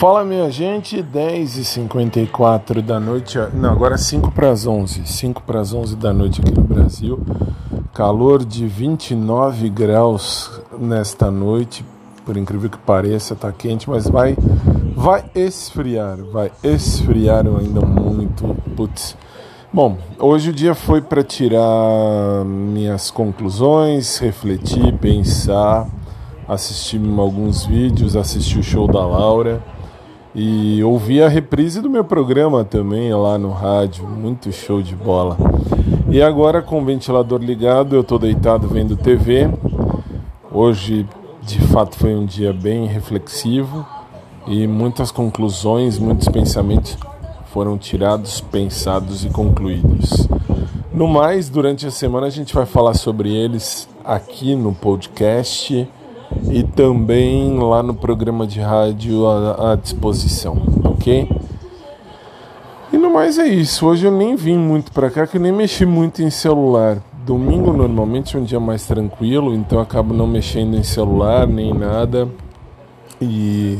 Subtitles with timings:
[0.00, 5.74] Fala minha gente, 10h54 da noite, não, agora 5 para as 11, 5 para as
[5.74, 7.20] 11 da noite aqui no Brasil,
[7.92, 11.84] calor de 29 graus nesta noite,
[12.24, 14.38] por incrível que pareça, tá quente, mas vai,
[14.96, 19.14] vai esfriar, vai esfriar ainda muito, putz.
[19.70, 25.86] Bom, hoje o dia foi para tirar minhas conclusões, refletir, pensar,
[26.48, 29.62] assistir alguns vídeos, assistir o show da Laura
[30.34, 35.36] e ouvi a reprise do meu programa também lá no rádio, muito show de bola.
[36.08, 39.50] E agora com o ventilador ligado, eu estou deitado vendo TV.
[40.52, 41.06] Hoje,
[41.42, 43.86] de fato, foi um dia bem reflexivo
[44.46, 46.96] e muitas conclusões, muitos pensamentos
[47.52, 50.28] foram tirados, pensados e concluídos.
[50.92, 55.88] No mais, durante a semana a gente vai falar sobre eles aqui no podcast
[56.50, 61.28] e também lá no programa de rádio à, à disposição, ok?
[62.92, 63.86] E no mais é isso.
[63.86, 66.98] Hoje eu nem vim muito para cá, que eu nem mexi muito em celular.
[67.24, 71.72] Domingo normalmente é um dia mais tranquilo, então eu acabo não mexendo em celular nem
[71.72, 72.28] nada.
[73.20, 73.78] E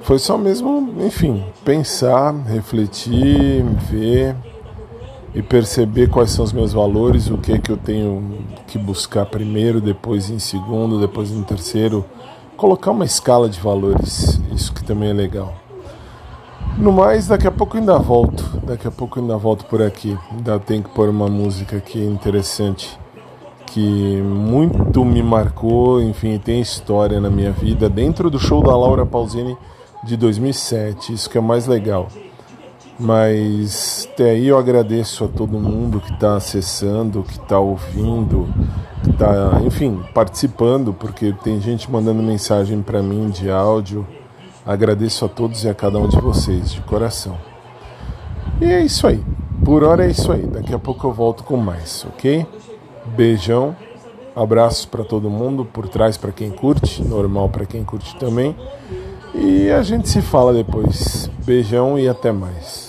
[0.00, 4.36] foi só mesmo, enfim, pensar, refletir, ver
[5.34, 9.26] e perceber quais são os meus valores, o que é que eu tenho que buscar
[9.26, 12.04] primeiro, depois em segundo, depois em terceiro,
[12.56, 15.54] colocar uma escala de valores, isso que também é legal.
[16.78, 20.18] No mais, daqui a pouco ainda volto, daqui a pouco ainda volto por aqui.
[20.32, 22.98] Ainda tenho que pôr uma música aqui interessante
[23.66, 29.04] que muito me marcou, enfim, tem história na minha vida dentro do show da Laura
[29.04, 29.56] Pausini
[30.04, 32.08] de 2007, isso que é mais legal.
[32.98, 38.48] Mas até aí eu agradeço a todo mundo que está acessando, que está ouvindo,
[39.02, 44.06] que está, enfim, participando, porque tem gente mandando mensagem para mim de áudio.
[44.64, 47.36] Agradeço a todos e a cada um de vocês, de coração.
[48.60, 49.22] E é isso aí.
[49.64, 50.46] Por hora é isso aí.
[50.46, 52.46] Daqui a pouco eu volto com mais, ok?
[53.16, 53.76] Beijão.
[54.34, 58.56] Abraços para todo mundo, por trás para quem curte, normal para quem curte também.
[59.34, 61.30] E a gente se fala depois.
[61.44, 62.83] Beijão e até mais.